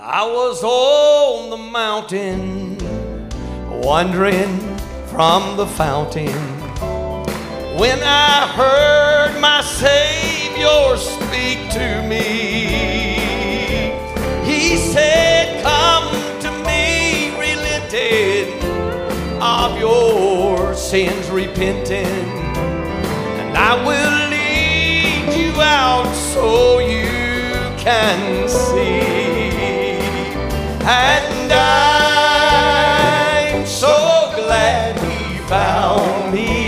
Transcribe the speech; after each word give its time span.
I 0.00 0.24
was 0.24 0.62
on 0.62 1.50
the 1.50 1.56
mountain, 1.56 2.78
wandering 3.82 4.58
from 5.08 5.56
the 5.56 5.66
fountain, 5.66 6.32
when 7.76 7.98
I 8.04 8.46
heard 8.46 9.40
my 9.40 9.60
Savior 9.60 10.96
speak 10.96 11.70
to 11.72 12.06
me. 12.08 13.18
He 14.44 14.76
said, 14.76 15.64
Come 15.64 16.12
to 16.42 16.50
me, 16.64 17.30
relenting 17.32 18.62
of 19.42 19.78
your 19.80 20.74
sins, 20.74 21.28
repenting, 21.28 22.06
and 22.06 23.58
I 23.58 23.74
will 23.84 24.30
lead 24.30 25.36
you 25.36 25.60
out 25.60 26.14
so 26.14 26.78
you 26.78 27.02
can 27.78 28.48
see. 28.48 29.17
And 30.90 31.52
I'm 31.52 32.86
so 33.66 34.32
glad 34.34 34.98
he 34.98 35.36
found 35.40 36.32
me. 36.32 36.67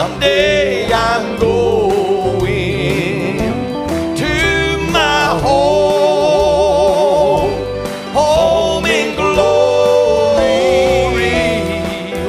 Someday 0.00 0.88
I'm 0.90 1.38
going 1.38 3.36
to 4.16 4.78
my 4.90 5.38
home, 5.46 7.52
home 8.14 8.86
in 8.86 9.14
glory. 9.14 10.40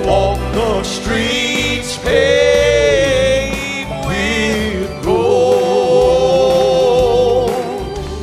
Walk 0.05 0.37
the 0.53 0.83
streets 0.83 1.97
paved 1.99 3.89
with 4.05 4.91
gold. 5.05 6.21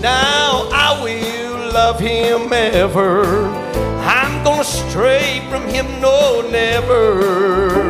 Now 0.02 0.68
I 0.70 1.00
will 1.02 1.72
love 1.72 1.98
him 1.98 2.52
ever. 2.52 3.46
I'm 4.18 4.44
gonna 4.44 4.62
stray 4.62 5.40
from 5.48 5.66
him, 5.68 5.86
no, 6.02 6.42
never. 6.50 7.87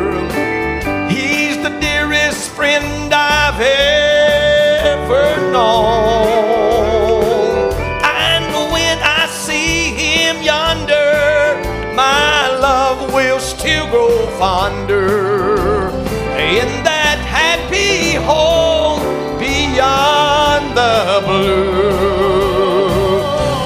In 14.99 16.83
that 16.83 17.19
happy 17.21 18.15
home 18.15 19.01
beyond 19.39 20.77
the 20.77 21.23
blue. 21.27 23.21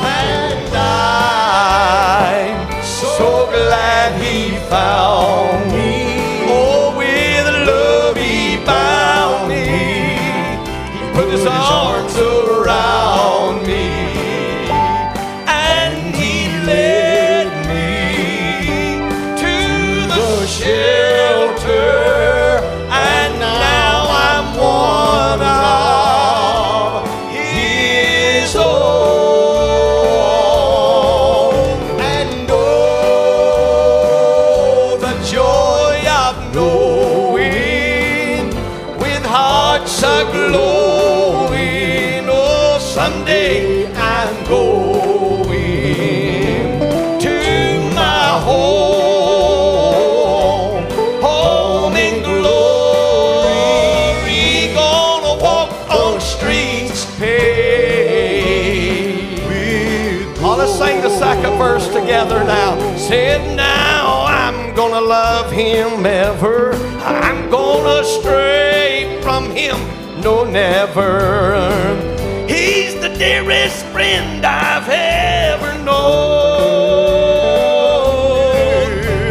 And 0.05 0.77
I'm 0.77 2.83
so 2.83 3.47
glad 3.51 4.21
he 4.21 4.57
found 4.69 5.73
me. 5.73 6.45
Oh, 6.49 6.95
with 6.97 7.47
love 7.69 8.17
he 8.17 8.59
bound 8.65 9.49
me. 9.49 10.17
He 10.93 11.01
put 11.15 11.29
his 11.31 11.47
arms 11.47 12.17
around 12.17 13.67
me. 13.67 13.91
And 15.47 16.15
he 16.15 16.49
led 16.67 17.49
me 17.69 19.01
to 19.43 19.53
the 20.09 20.47
shelter. 20.47 21.02
Aglow-in. 40.33 42.25
Oh, 42.29 42.79
someday 42.81 43.87
I'm 43.95 44.45
going 44.47 45.43
to 47.21 47.91
my 47.95 48.41
home, 48.41 49.75
home 51.21 51.97
in 51.97 52.23
glory. 52.23 52.53
Gonna 54.75 55.35
walk 55.43 55.71
on 55.91 56.21
streets 56.21 57.05
paved 57.19 57.43
with 59.47 60.39
Oh, 60.43 60.57
let's 60.59 60.75
sing 60.79 61.01
the 61.03 61.11
second 61.19 61.59
verse 61.59 61.87
together 61.89 62.45
now. 62.45 62.79
Said 62.97 63.57
now 63.57 64.25
I'm 64.27 64.75
gonna 64.75 65.01
love 65.01 65.53
him 65.53 66.07
ever. 66.07 66.75
I'm 67.05 67.51
gonna 67.51 68.03
stray 68.05 69.21
from 69.23 69.51
him, 69.51 69.77
no 70.21 70.45
never. 70.45 71.73
He's 72.49 72.95
the 73.01 73.09
dearest 73.09 73.85
friend 73.87 74.45
I've 74.45 74.89
ever 74.89 75.75
known. 75.83 75.93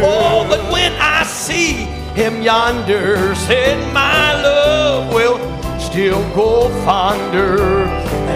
Oh, 0.02 0.46
but 0.48 0.60
when 0.72 0.92
I 1.00 1.24
see 1.24 1.84
him 2.14 2.42
yonder, 2.42 3.34
said 3.34 3.92
my 3.92 4.34
love 4.42 5.12
will 5.12 5.38
still 5.78 6.22
go 6.34 6.68
fonder 6.84 7.82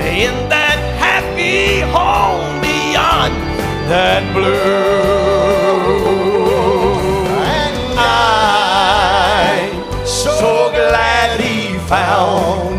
in 0.07 0.49
that 0.49 0.79
happy 0.99 1.81
home 1.81 2.61
beyond 2.61 3.35
that 3.91 4.23
blue. 4.35 5.36
Found 12.37 12.76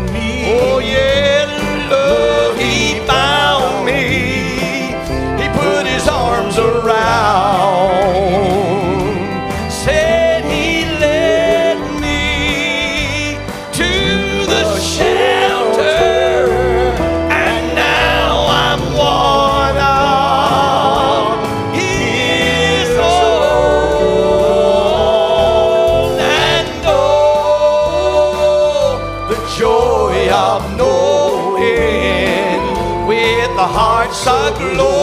consacró. 34.18 34.97